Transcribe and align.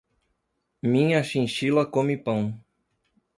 Minha 0.81 1.21
chinchila 1.21 1.85
come 1.85 2.17
pão. 2.17 2.59